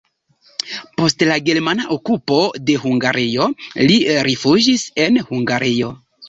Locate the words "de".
2.69-2.77